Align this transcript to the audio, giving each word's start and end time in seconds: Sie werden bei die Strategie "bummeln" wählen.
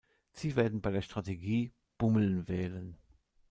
Sie 0.31 0.55
werden 0.55 0.81
bei 0.81 0.89
die 0.89 1.03
Strategie 1.03 1.71
"bummeln" 1.99 2.47
wählen. 2.47 2.97